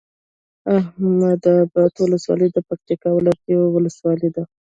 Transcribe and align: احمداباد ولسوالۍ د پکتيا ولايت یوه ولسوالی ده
احمداباد 0.77 1.93
ولسوالۍ 1.99 2.47
د 2.51 2.57
پکتيا 2.67 3.09
ولايت 3.13 3.41
یوه 3.53 3.67
ولسوالی 3.75 4.29
ده 4.35 4.43